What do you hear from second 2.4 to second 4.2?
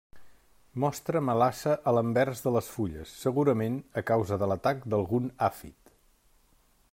de les fulles, segurament a